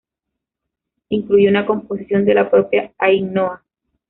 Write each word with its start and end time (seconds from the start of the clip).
Incluye 1.09 1.47
una 1.47 1.63
composición 1.67 2.25
de 2.25 2.33
la 2.33 2.49
propia 2.49 2.91
Ainhoa. 2.97 3.61